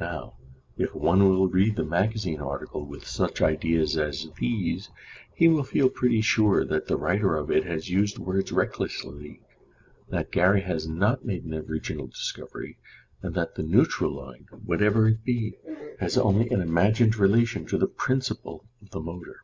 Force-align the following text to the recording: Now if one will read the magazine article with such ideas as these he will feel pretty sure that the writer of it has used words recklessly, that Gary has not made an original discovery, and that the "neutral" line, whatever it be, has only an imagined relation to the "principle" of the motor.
Now 0.00 0.38
if 0.78 0.94
one 0.94 1.22
will 1.28 1.46
read 1.46 1.76
the 1.76 1.84
magazine 1.84 2.40
article 2.40 2.86
with 2.86 3.06
such 3.06 3.42
ideas 3.42 3.98
as 3.98 4.26
these 4.40 4.88
he 5.34 5.46
will 5.46 5.62
feel 5.62 5.90
pretty 5.90 6.22
sure 6.22 6.64
that 6.64 6.86
the 6.86 6.96
writer 6.96 7.36
of 7.36 7.50
it 7.50 7.64
has 7.66 7.90
used 7.90 8.18
words 8.18 8.50
recklessly, 8.50 9.42
that 10.08 10.32
Gary 10.32 10.62
has 10.62 10.88
not 10.88 11.26
made 11.26 11.44
an 11.44 11.52
original 11.52 12.06
discovery, 12.06 12.78
and 13.20 13.34
that 13.34 13.56
the 13.56 13.62
"neutral" 13.62 14.12
line, 14.14 14.46
whatever 14.64 15.06
it 15.06 15.22
be, 15.22 15.58
has 16.00 16.16
only 16.16 16.48
an 16.48 16.62
imagined 16.62 17.18
relation 17.18 17.66
to 17.66 17.76
the 17.76 17.86
"principle" 17.86 18.64
of 18.80 18.88
the 18.88 19.00
motor. 19.00 19.40